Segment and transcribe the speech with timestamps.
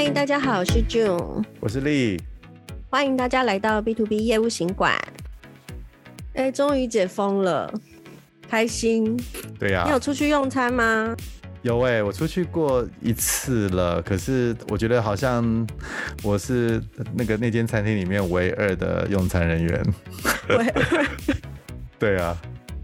[0.00, 2.22] 嗨，大家好，我是 June，我是丽，
[2.88, 4.96] 欢迎大家来到 B to B 业务行馆。
[6.34, 7.68] 哎，终于解封了，
[8.48, 9.18] 开心。
[9.58, 11.16] 对呀、啊，你有出去用餐吗？
[11.62, 15.66] 有哎、欸，我出去过一次了，可是我觉得好像
[16.22, 16.80] 我是
[17.12, 19.84] 那个那间餐厅里面唯二的用餐人员。
[20.50, 21.06] 唯二。
[21.98, 22.40] 对啊，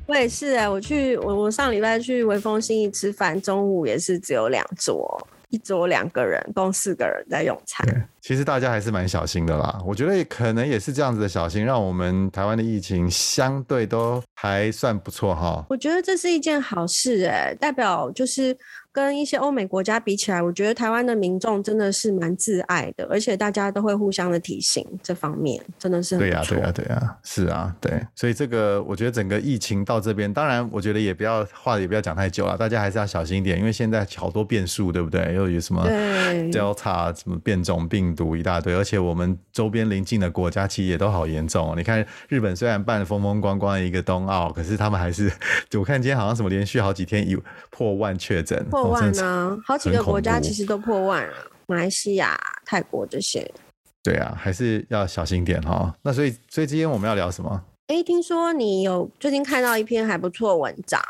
[0.08, 5.28] 我也是哎、欸，我去我我上礼拜去微风新义吃饭，中午也是只有两桌。
[5.54, 7.86] 一桌两个人，共四个人在用餐。
[8.26, 9.78] 其实大家还是蛮小心的啦。
[9.84, 15.62] 我觉得可能也是这样子的小心，让我们台湾的疫情相对都还算不错哈。
[15.68, 18.56] 我觉得这是一件好事哎、欸，代表就是。
[18.94, 26.20] 跟一些欧美国家比起来，我觉得台湾的民众真的是蛮自爱的，而且大家都会互相的提醒，这方面真的是很。
[26.20, 28.00] 对呀、啊，对呀、啊，对呀、啊，是啊，对。
[28.14, 35.34] 所以这个我觉得整个疫情到这边，当然我觉得也不要话也不要讲太久了，大家还是要小心一点，因为现在好多变数，对不对？
[35.34, 35.84] 又有什么
[36.52, 41.74] Delta 什么变种病毒一大堆，而且我们周边邻近的国家其实也都好严重、哦。
[41.76, 45.32] 你看日本虽然办得风风光光的一个冬奥，可是他们还是
[45.78, 48.64] 我看今天好像什么连续好几天有破万确诊。
[48.70, 51.34] 破万呢，好几个国家其实都破万了，
[51.66, 53.50] 马来西亚、泰国这些。
[54.02, 55.94] 对啊，还是要小心点哈。
[56.02, 57.62] 那所以，所以今天我们要聊什么？
[57.86, 61.00] 哎，听说你有最近看到一篇还不错的文章。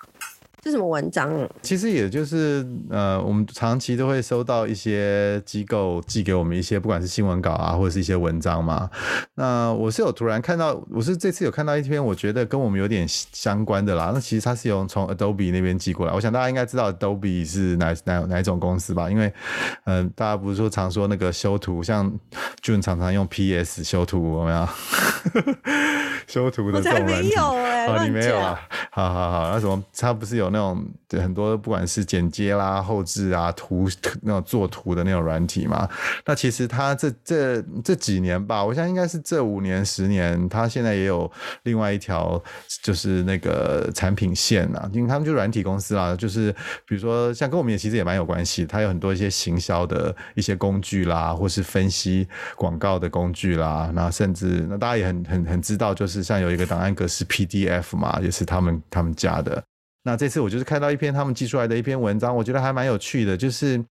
[0.64, 1.30] 是什么文章？
[1.60, 8.88] 其实也就是呃，我们长期都会收到一些机构寄给我们一些，不管是新闻稿啊，或者是一些文章嘛。
[9.34, 14.10] 那我是有突然看到，我是这次有看到一篇，我觉得跟我们有点相关的啦。
[14.14, 16.14] 那其实它是由从 Adobe 那边寄过来。
[16.14, 19.10] 我想大家应该知道 Adobe 是哪哪哪一种公司吧？
[19.10, 19.26] 因为
[19.84, 22.10] 嗯、呃，大家不是说常说那个修图，像
[22.62, 24.68] June 常常用 PS 修图，有没有？
[26.26, 28.58] 修图的这种软体，没有哎、你没有啊？
[28.90, 30.86] 好好好，那什么，它不是有那种
[31.20, 33.88] 很多不管是剪接啦、后置啊、图
[34.22, 35.88] 那种做图的那种软体嘛？
[36.24, 41.30] 那其实它这这这几年吧，我想应该是这五年十年，它现在也有
[41.64, 42.40] 另外一条
[42.82, 46.52] 就是那个产品线啊，因为他们就软体公司啦，就是
[46.86, 52.26] 比如说像跟我们也其实也蛮有关系，它有很多一些行销的一些工具啦，或是分析
[52.56, 59.62] 广告的工具啦，那甚至那大家也很很很知道，就是像有一个档案格式 PDF 嘛，也是他们他们家的。
[60.04, 63.82] 那这次我就是看到一篇他们寄出来的一篇文章，我觉得还蛮有趣的，就是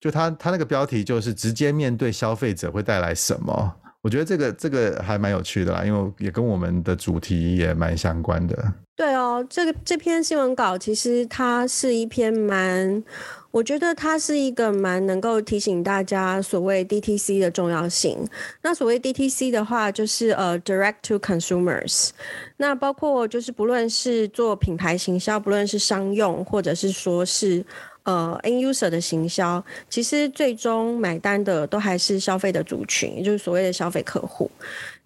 [0.00, 3.76] 就他他那个标题就是直接面对消费者会带来什么？
[4.02, 8.72] 我觉得这个这个还蛮有趣的啦，因为也跟我们的主题也蛮相关的。
[9.00, 13.02] 对哦，这个这篇新闻稿其实它是一篇蛮，
[13.50, 18.18] 我觉得它是一个蛮能够提醒大家所谓 DTC 的重要性。
[18.60, 22.10] 那所谓 DTC 的话，就是呃 Direct to Consumers。
[22.58, 27.64] 那包括就是不论是做品牌行销，不论是商用，或者是说是
[28.02, 34.50] 呃 End User 的行销，其实最终买单的都还是消费的族群，也就是所谓的消费客户。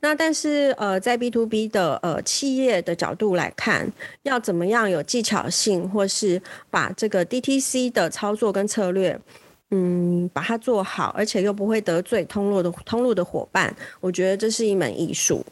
[0.05, 3.91] 那但是呃，在 B to B 的呃企业的角度来看，
[4.25, 9.19] 要怎么样有技巧性，或是把这个 DTC 的操作跟策略，
[9.71, 15.43] 嗯，把它做好，而且又不会得罪通路的通路的伙伴，我觉得这是一门艺术。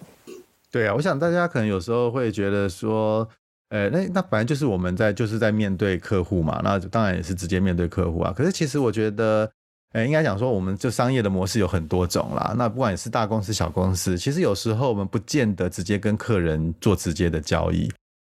[0.71, 3.27] 对啊，我想大家可能有时候会觉得说，
[3.71, 8.35] 呃，那那本来就是我们在就是在面对客户嘛，那当然也是直接面对客户啊。
[8.37, 9.51] 可是其实我觉得。
[9.93, 12.55] 诶，应该讲说，我们就商业的模式有很多种啦。
[12.57, 17.91] 那不管是大公司、小公司，其实有时候我们不见得直接跟客人做直接的交易。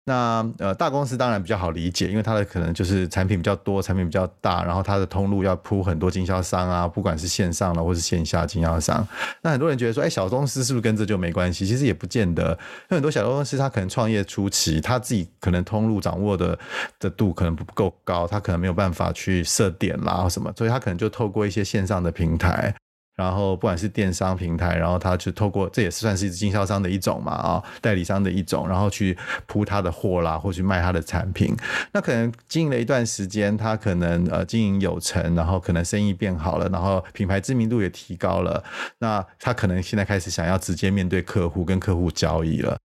[0.10, 9.06] 那呃，大公司当然比较好理解，因为它的可能就是产品比较多，产品比较大，然后它的通路要铺很多经销商啊，不管是线上的或是线下经销商。
[9.42, 11.68] 那很多人觉得说，哎，小公司是不是跟这就没关系？
[11.68, 16.58] 其实也不见得，因为很多小公司它可能创业初期，他自己可能通路掌握的
[17.02, 22.74] 的度可能不够高，他可能没有办法去设点啦什么，所以他可能就透过一些线上的平台。
[23.18, 29.18] 然后不管是电商平台，然后他去透过，这也是算是经销商的一种嘛，啊，代理商的一种，然后去
[29.48, 31.54] 铺他的货啦，或去卖他的产品。
[31.92, 38.64] 那可能经营了一段时间，他可能呃经营有成，然后可能生意变好了，然后品牌知名度也提高了。
[39.00, 42.78] 那他可能现在开始想要直接面对客户，跟客户交易了。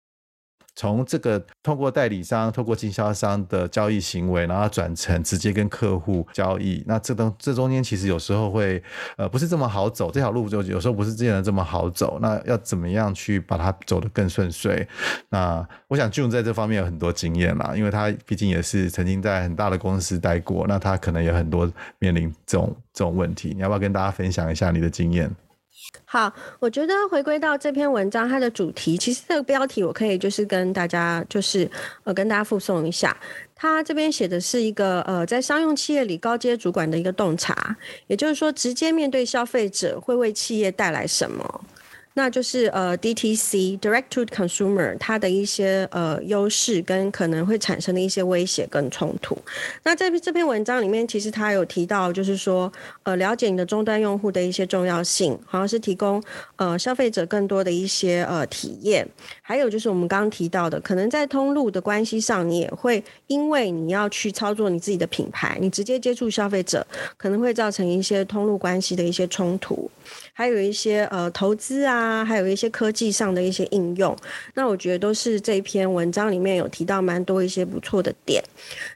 [0.75, 8.83] 从这个通过代理商、通过经销商的交易行为，然后转成直接跟客户交易，那这东这中间其实有时候会
[9.17, 12.19] 呃不是这么好走，这条路就有时候不是这样这么好走。
[12.21, 14.87] 那要怎么样去把它走得更顺遂？
[15.29, 23.53] 那我想 June 在这方面有很多经验啦，因为他毕竟也是曾经在很大的公司待过，那他可能有很多面临这种这种问题。
[23.55, 25.31] 你要不要跟大家分享一下你的经验？
[26.05, 31.69] 好，我觉得回归到这篇文章，它的主题其实这个标题我可以就是跟大家就是
[32.05, 33.17] 呃跟大家附送一下，
[33.55, 37.76] 它这边写的是一个呃在商用企业里高阶主管的一个洞察，
[38.06, 41.64] 也就是说直接面对消费者会为企业带来什么。
[42.14, 49.37] 那就是呃，DTC Direct to Consumer 它的一些呃优势跟可能会产生的一些威胁跟冲突。
[49.82, 52.70] 那在这篇文章里面，其实他有提到，就是说
[53.03, 56.23] 呃，了解你的终端用户的一些重要性，好像是提供
[56.56, 59.08] 呃消费者更多的一些呃体验。
[59.41, 66.87] 还有就是我们刚刚提到的，可能在通路的关系上，你也会因为你要去操作你自己的品牌，你直接接触消费者，
[67.17, 69.91] 可能会造成一些通路关系的一些冲突。
[70.32, 74.17] 还有一些呃投资啊，还有一些科技上的一些应用，
[74.55, 78.43] 那我觉得都是这篇文章里面有提到蛮多一些不错的点。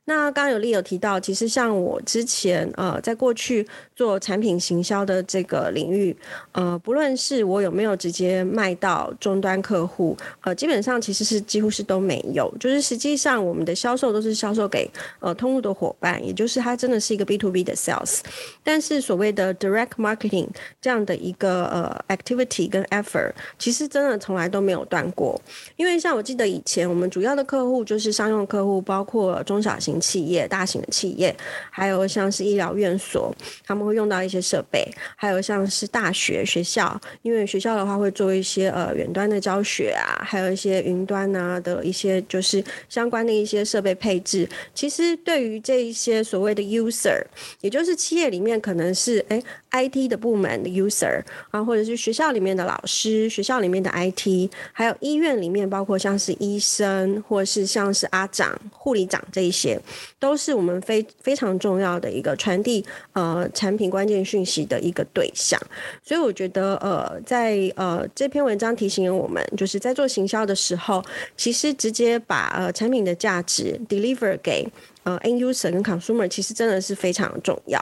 [0.08, 3.66] 那刚刚有 Li 有提到，其实像我之前呃在过去
[3.96, 6.16] 做产品行销的这个领域，
[6.52, 14.88] 呃不论是我有没有直接卖到终端客户，呃基本上其实是几乎是都没有，就是实际上我们的销售都是销售给
[15.18, 18.20] 呃通路的伙伴，也就是它真的是一个 B to B 的 sales。
[18.62, 20.46] 但是所谓的 direct marketing
[20.80, 25.40] 这样的一个呃 activity 跟 effort，其实真的从来都没有断过。
[25.74, 31.34] 因为像我记得以前我们主要的客户就是商用客户，包括中小型企业、大型的企业，
[31.70, 33.34] 还有像是医疗院所，
[33.64, 44.48] 他们会用到一些设备，还有像是大学学校，因为学校的话会做一些呃远端的教学啊，还有一些云端啊的一些就是相关的一些设备配置。
[44.74, 47.22] 其实对于这一些所谓的 user，
[47.60, 51.22] 也就是企业里面可能是哎 IT 的部门的 user。
[51.50, 59.80] 啊，或者是学校里面的老师，学校里面的 IT，还有医院里面，包括像是医生，或者是像是阿长、护理长这一些，
[60.18, 65.60] 都是我们非非常重要的一个传递呃产品关键讯息的一个对象。
[66.02, 71.04] 所以我觉得呃，在呃这篇文章提醒我们，就是在做行销的时候，
[71.36, 74.66] 其实直接把呃产品的价值 deliver 给
[75.04, 77.80] 呃 end user 跟 consumer，其实真的是非常重要。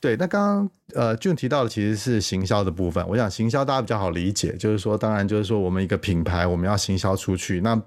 [0.00, 3.06] 对，那刚刚呃俊提到的其实是行销的部分。
[3.06, 7.78] 我想行销大家比较好理解，就是说，当然就是说，我们一个品牌我们要行销出去，那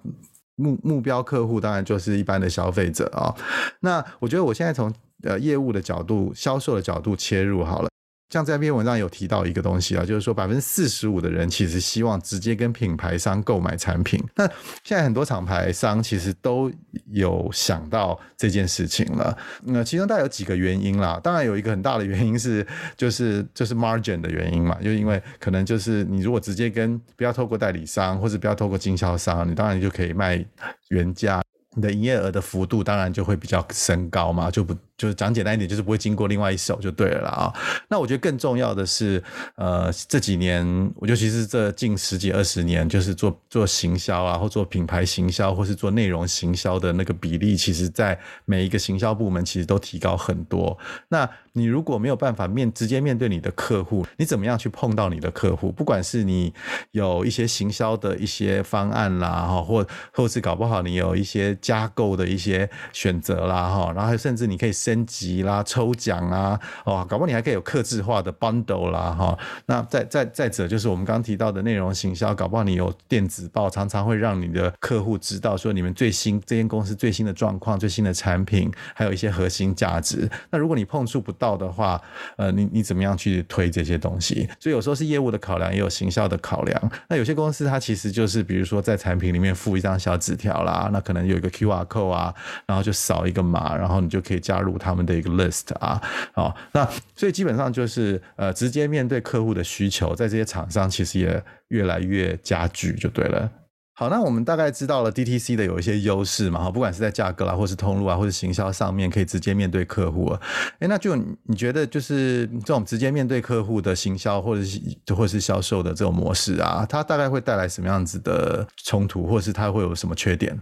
[0.56, 3.34] 目目标客户当然就是一般的消费者啊、
[3.82, 7.93] 那我觉得我现在从呃业务的角度、销售的角度切入好了。
[8.34, 14.20] 像这篇文章有提到一个东西啊，就是说百分之四十五的人其实希望直接跟品牌商购买产品。
[14.34, 14.44] 那
[14.84, 16.72] 现在很多厂牌商其实都
[17.12, 19.38] 有想到这件事情了。
[19.62, 22.66] 那其中大概有几个原因啦，当然有一个很大的原因是
[22.98, 30.44] 就是就是 margin 的原因嘛，就因为可能就是你如果直接跟不要透过代理商或者不要透过经销商，你当然就可以卖
[30.88, 31.44] 原价，
[31.76, 34.76] 你的营业额的幅度当然就会比较升高嘛，就不。
[34.96, 37.54] 就是讲简单一点，就是不会经过另外一手就对了啦啊。
[37.90, 39.22] 那我觉得更重要的是，
[39.56, 40.64] 呃，这几年，
[40.98, 50.78] 我尤其是这近十几二十年，就是做做行销啊，或做品牌行销，或是做内容行销的那个比例，其实在每一个行销部门其实都提高很多。
[51.10, 55.72] 那你如果没有办法面直接面对你的客户，你怎么样去碰到你的客户？
[55.72, 56.54] 不管是你
[56.92, 64.74] 有一些行销的一些方案啦，哈，或或是搞不好你有一些加购的一些选择啦，哈，然后甚至你可以。
[64.84, 69.38] 升级啦，抽奖啊，哦，搞不好你还可以有客制化的 bundle 啦，哈。
[69.68, 80.30] 那再再再者，就是我们刚刚提到的内容行销，搞不好你有电子报，常常会让你的客户知道说你们最新这间公司最新的状况、最新的产品，还有一些核心价值。
[80.50, 82.02] 那如果你碰触不到的话，
[82.36, 84.50] 呃，你你怎么样去推这些东西？
[84.60, 86.92] 所以有时候是业务的考量，也有行销的考量。
[87.08, 92.34] 那有些公司它其实就是，比如说在产品里面附一张小纸条啦，那可能有一个 QR code 啊，
[92.66, 94.73] 然后就扫一个码，然后你就可以加入。
[94.78, 96.02] 他们的一个 list 啊，
[96.34, 103.50] 好，那所以基本上就是呃，直接面对客户的需求，在这些厂商其实也越来越加剧，就对了。
[103.96, 110.36] 好，那我们大概知道了 DTC 的有一些优势嘛，哈，不管是在价格啦，或是通路啊，或是行销上面，可以直接面对客户。
[110.80, 114.82] 哎，那就你觉得就是这种直接面对客户的行销，或者是
[115.16, 120.60] 或是销售的这种模式啊，它大概会带来什么样子的冲突，或是它会有什么缺点？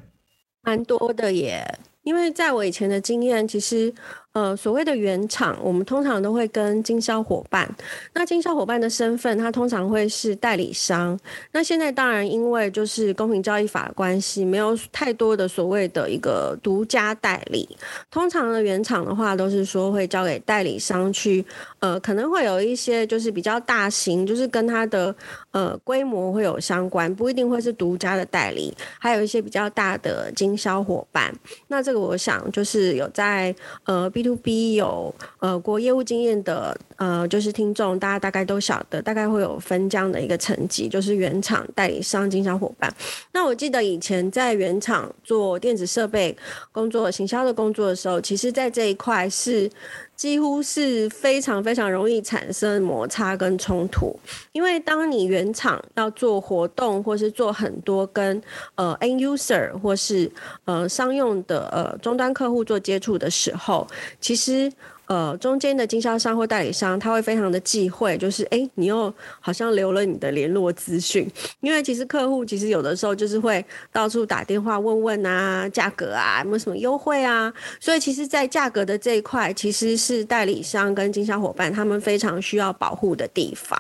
[0.64, 1.66] 蛮多的耶。
[2.04, 3.94] 因为在我以前的经验，其实。
[4.34, 7.70] 呃，所谓的原厂，我们通常都会跟经销伙伴。
[8.14, 11.20] 那经销伙伴的身份，他通常会是代理商。
[11.52, 17.68] 那现在当然因为就是公平交易法的关系，没有太多的所谓的一个独家代理。
[18.10, 21.46] 通常的原厂的话，都是说会交给代理商去。
[21.80, 25.14] 呃，可能会有一些就是比较大型，就是跟他的
[25.52, 28.74] 呃规模会有相关，不一定会是独家的代理。
[28.98, 31.36] 还有一些比较大的经销伙伴。
[31.68, 34.10] 那这个我想就是有在呃。
[34.22, 42.94] B to B 有呃过业务经验的呃，就是听众，大家大概都晓得，大概会有分这样的一个层级，就是原厂、代理商、经销伙伴。
[43.32, 46.36] 那我记得以前在原厂做电子设备
[46.72, 49.70] 工作、行销的工作的时候，其实在这一块是。
[50.22, 54.16] 几乎是非常非常容易产生摩擦跟冲突，
[54.52, 58.40] 因为当你原厂要做活动，或是做很多跟
[58.76, 60.32] 呃 end user 或是
[60.66, 63.88] 呃商用的呃终端客户做接触的时候，
[64.20, 64.72] 其实。
[65.12, 83.78] 呃，中间的经销商或代理商，他会非常的忌讳，就是哎，你又好像留了你的联络资讯，因为其实客户其实有的时候就是会到处打电话问问啊，价格啊，有没有什么优惠啊，所以其实，在价格的这一块，其实是代理商跟经销伙伴他们非常需要保护的地方。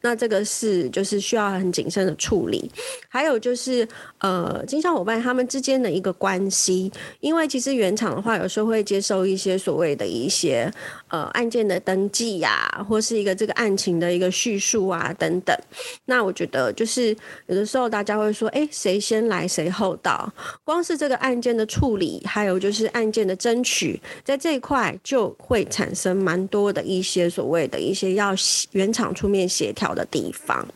[0.00, 2.70] 那这个是就是需要很谨慎的处理。
[3.06, 3.86] 还有就是
[4.20, 10.69] 呃，经销伙伴他们之间的一个关系，因为其实原厂的话，有时候会接受一些所谓的一些。
[11.08, 15.56] 呃，案件的登记呀、或是一个这个案情的一个叙述啊，等等。
[16.04, 20.32] 那我觉得就是有的时候大家会说，哎，谁先来谁后到？
[20.64, 28.34] 光是这个案件的处理，还有就是案件的争取，在这一块就会产生蛮多的一些所谓的一些要
[28.72, 30.66] 原厂出面协调的地方。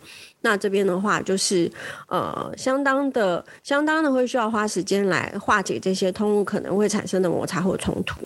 [0.40, 1.70] 那这边的话，就是
[2.06, 8.20] 呃，相当的、相当的会需要花时间来化解这些通路可能会产生的摩擦或冲突。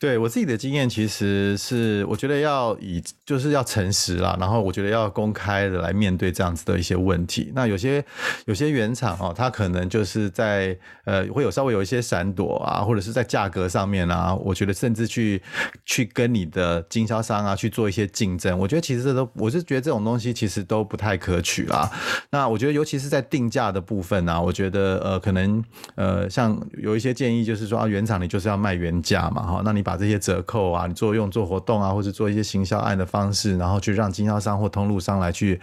[0.00, 7.50] 对我自己的经验，其实是我觉得要以就是要诚实啦，然后我觉得要公开的来面对这样子的一些问题。
[7.52, 8.04] 那有些
[8.46, 15.42] 有些原厂哦，它可能就是在呃会有稍微有一些闪躲啊，或者是在价格上面啊，我觉得甚至去
[15.84, 18.56] 去跟你的经销商啊去做一些竞争。
[18.56, 21.90] 我觉得其实这都我是觉得这种东西其实都不太可取啦。
[22.30, 25.60] 那我觉得尤其是在定价的部分啊，我觉得呃可能
[25.96, 29.82] 呃像有一些建议就是说啊，原厂你就是要卖原价嘛哈，那你。
[29.88, 35.58] 把这些折扣啊，你做用做活动啊，或者做一些行销案的方式，然后去让经销商或通路商来去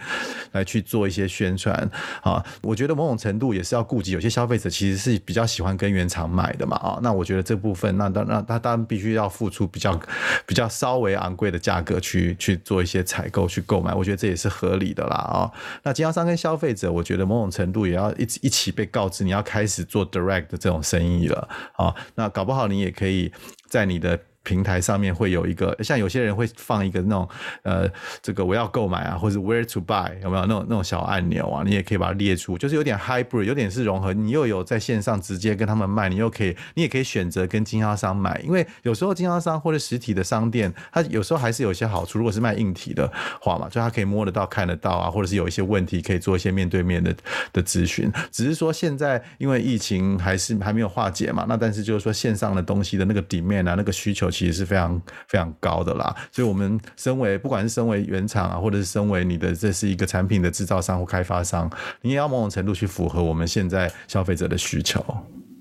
[0.50, 1.88] 来去做一些宣传
[2.22, 2.44] 啊。
[2.60, 6.98] 我觉得某种程度也是要顾及有些消费者其实是比较喜欢跟原厂买的嘛啊。
[7.04, 9.96] 那我觉得这部分，那当那他当然必须要付出比较
[10.44, 15.52] 比较稍微昂贵的价格去去做一些采购去购买，我觉得这也是合理的啦啊。
[15.84, 21.94] 那经销商跟消费者，我觉得某种程度也要一起一起被告知你要开始做 direct 的这种生意了啊。
[22.16, 23.32] 那搞不好你也可以。
[23.66, 27.28] 在你的平台上面会有一个，像有些人会放一个那种，
[27.62, 27.90] 呃，
[28.22, 31.64] 这个我要购买啊，或者 where to buy 有没有那种那种小按钮啊？
[31.66, 34.12] 你也可以把它列出，就是有点 hybrid，有点是融合。
[34.12, 42.16] 你又有在线上直接跟他们卖，你又可以，你也可以选择跟经销商买，因为有时候经销商或者实体的商店，它有时候还是有一些好处。
[42.16, 43.10] 如果是卖硬体的
[43.40, 47.12] 话嘛，就它可以摸得到、看得到啊，或者是有一些问题可以做一些面对面的
[47.52, 48.08] 的咨询。
[48.30, 54.30] 只是说现在因为疫情还是还没有化解嘛，那但是就是说线上的东西的那个 demand 啊，那个需求。
[54.36, 61.70] 其实是非常非常高的啦，所以，我们身为不管是身为原厂啊，或者是身为你的这是一个产品的制造商或开发商，
[62.02, 65.02] 你也要某种程度去符合我们现在消费者的需求。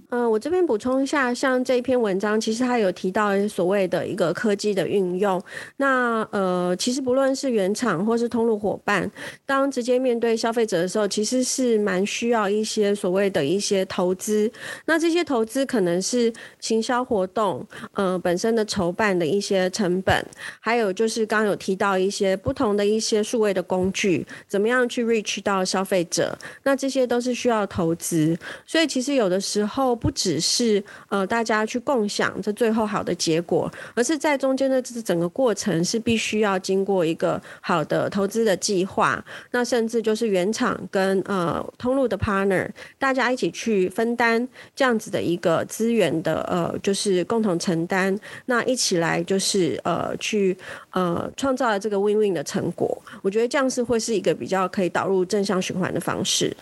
[0.09, 5.41] 嗯，我这边补充一下，像这一篇文章，其实它有提到所谓的一个科技的运用。
[5.77, 9.09] 那呃，其实不论是原厂或是通路伙伴，
[9.47, 14.49] 当直接面对消费者的时候，其实是蛮需要一些所谓的一些投资。
[14.85, 20.23] 那这些投资可能是行销活动，呃，本身的筹办的一些成本，
[20.59, 28.37] 还有就是刚刚有提到一些不同的一些数位的工具，怎么样去 reach 到消费者，那这些都是需要投资。
[28.67, 29.94] 所以其实有的时候。
[29.95, 50.57] 不只是呃大家去共享这最后好的结果，而是在中间的这整个过程是必须要经过一个好的投资的计划，那甚至就是原厂跟呃通路的 partner，大家一起去分担这样子的一个资源的呃就是共同承担，那一起来就是呃去
[50.91, 56.55] 呃创造了这个 win-win 的成果，我觉得这样是会是一个比较可以导入正向循环的方式。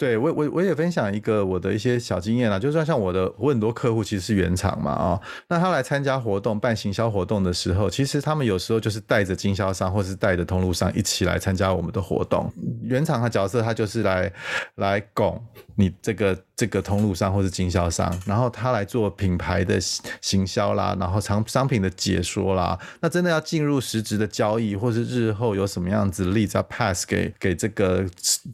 [0.00, 12.50] 对我我我也分享一个我的一些小经验啦，就算像我的我很多客户其实是原厂嘛啊、哦，那他来参加活动办行销活动的时候，其实他们有时候就是带着经销商或是带着通路商一起来参加我们的活动。
[12.82, 14.32] 原厂的角色他就是来
[14.76, 15.38] 来拱
[15.80, 19.78] 你这个这个通路商或是经销商，然后他来做品牌的
[20.20, 22.78] 行销啦，然后商商品的解说啦。
[23.00, 28.04] 那真的要进入实质的交易，或是日后有什么样子例子要 pass 给给这个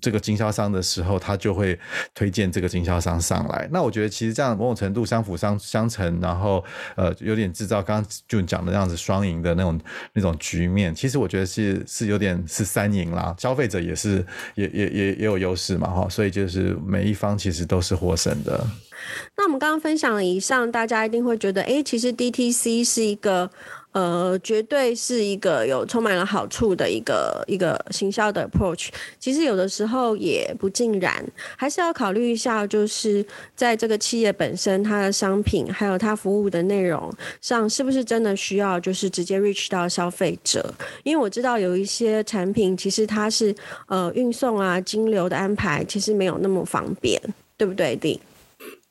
[0.00, 1.37] 这个经销商的时候，他。
[1.37, 1.78] 就会
[2.14, 3.68] 推荐这个经销商上来。
[3.71, 6.64] 那我觉得其实这样某种程度相辅相相成，然后
[6.97, 9.80] 呃有点制造刚刚就讲的那样子双赢的那种
[10.14, 10.95] 那种局面。
[10.95, 18.64] 其实我觉得是是有点是三赢啦，消费者也是也也也也有优势嘛哈，所以就是每一方其实都是获胜的。
[19.37, 23.50] 那我们刚刚分享了以上，大家一定会觉得，哎，其实 DTC 是一个。
[23.96, 28.88] 呃，绝对是一个有充满了好处的一个一个行销的 approach。
[29.18, 31.24] 其实有的时候也不尽然，
[31.56, 33.24] 还是要考虑一下，就是
[33.54, 37.10] 在这个企业本身，它的商品还有它服务的内容
[37.40, 40.74] 上，是不是真的需要就是直接 reach 到消费者？
[41.02, 43.54] 因为我知道有一些产品，其实它是
[43.86, 47.18] 呃运送啊、金流的安排，其实没有那么方便，
[47.56, 47.96] 对不对，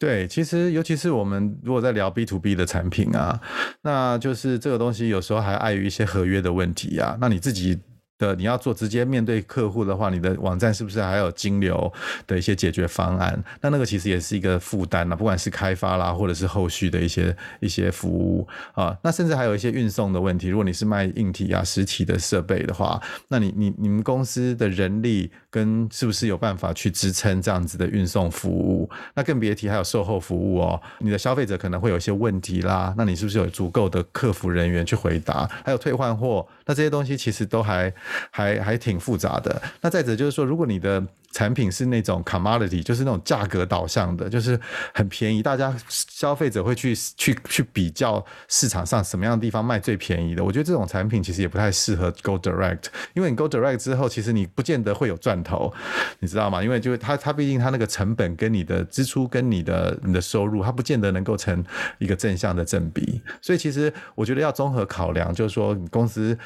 [0.05, 3.41] 对，其实尤其是我们如果在聊 B to B 的产品啊，
[3.81, 7.79] 那就是这个东西有时候还碍于一些合约的问题啊，那你自己。
[8.17, 11.91] 的你要做直接面对客户的话，你的网站是不是还有金流
[12.25, 13.43] 的一些解决方案？
[13.62, 20.48] 那那个其实也是一个负担啊，不管是开发啦，或者是后续的一些一些服务啊，那甚至还有一些运送的问题。
[20.48, 28.89] 如果你是卖硬体啊、实体的设备的话，那你你你们公司的人力跟是不是有办法去支撑这样子的运送服务？
[29.13, 30.81] 那更别提还有售后服务哦。
[31.00, 35.45] 你的消费者可能会有一些问题啦，那你是不是有足够的客服人员去回答？
[35.65, 37.93] 还有退换货，那这些东西其实都还。
[38.31, 39.62] 还还挺复杂的。
[39.81, 41.03] 那再者就是说，如果你的
[41.36, 44.58] 产品是那种 commodity，就是那种价格导向的，就是
[44.94, 50.42] 很便宜，大家消费者会去去去比较市场上什么样的地方卖最便宜的。
[50.42, 55.74] 我觉得这种产品其实也不太适合 go direct，因为你 go direct 之后，其实你不见得会有赚头，
[56.20, 56.63] 你知道吗？
[56.63, 61.62] 因为就是它它毕竟它那个成本跟你的支出跟你的你的收入，它不见得能够成
[61.98, 63.22] 一个正向的正比。
[63.42, 66.38] 所以其实我觉得要综合考量，就是说你公司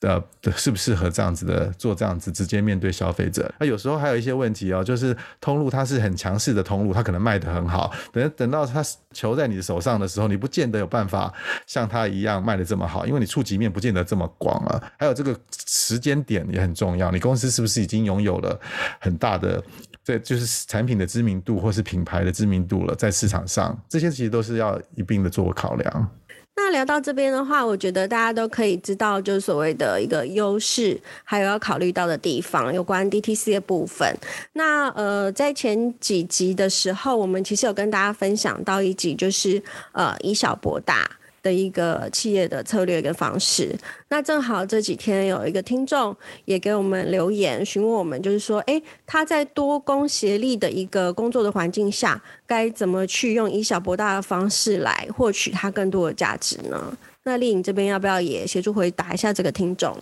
[0.00, 0.24] 的
[0.56, 3.52] 适不适合这样子的做这样子直接面对消费者。
[3.60, 4.37] 那有时候还有一些。
[4.38, 7.92] 问题哦，就是通路它是很强势的通路，它可能卖得很好。
[8.12, 11.32] 等等到它球在你的手上的时候，你不见得有办法
[11.66, 14.82] 像它一样卖得这么好，因为你触及面不见得这么广啊。
[14.98, 18.58] 还有这个时间点也很重要，你公司是不是已经拥有了
[19.00, 19.62] 很大的，
[20.04, 26.10] 这就是产品的知名度或是品牌的知名度了，在市场上，这些其实都是要一并的做考量。
[26.60, 34.12] 那聊到这边的话，我觉得大家都可以知道，就是所谓的一个优势，还有要考虑到的地方，有关 DTC 的部分。
[34.54, 39.62] 那呃，在前几集的时候，我们其实有跟大家分享到一集，就是
[39.92, 41.08] 呃，以小博大。
[41.42, 43.74] 的一个企业的策略跟方式，
[44.08, 56.96] 那正好这几天有一个听众也给我们留言询问我们，就是说，诶，他在多工协力的一个工作的环境下，该怎么去用以小博大的方式来获取他更多的价值呢？
[57.24, 59.96] 那丽颖这边要不要也协助回答一下这个听众？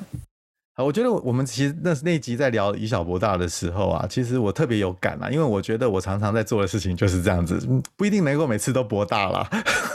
[0.77, 7.59] 啊，我觉得我们其实那那集在聊以小博大的时候啊，其实我特别有感啊，因为我觉得我常常在做的事情就是这样子，
[7.97, 9.49] 不一定能够每次都博大啦，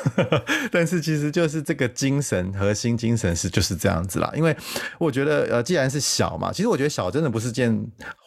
[0.72, 4.34] 但是其实就是这个精神核心精神是就是这样子啦。
[4.36, 4.58] 因为
[4.98, 7.72] 我觉得呃，既然是小嘛，其实我觉得小真的不是件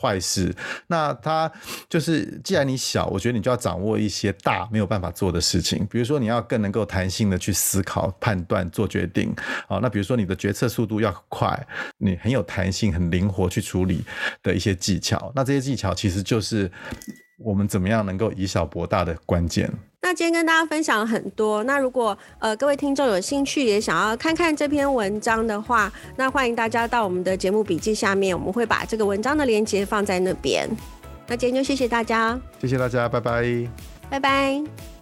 [0.00, 0.54] 坏事。
[0.86, 1.50] 那它
[1.88, 9.34] 就是既然你小，我觉得你就要掌握一些大没有办法做的事情，比如说你要更能够弹性的去思考、判断、做决定。
[9.66, 11.66] 好，那比如说你的决策速度要快，
[11.98, 12.43] 你很有。
[12.44, 14.04] 弹性很灵活去处理
[14.42, 16.70] 的一些技巧，那这些技巧其实就是
[17.38, 19.70] 我们怎么样能够以小博大的关键。
[20.00, 30.68] 那今天跟大家分享了很多，那如果呃各位听众有兴趣也想要看看这篇文章的话，那欢迎大家到我们的节目笔记下面，我们会把这个文章的链接放在那边。
[31.26, 33.68] 那今天就谢谢大家，谢谢大家，拜拜，
[34.10, 34.93] 拜拜。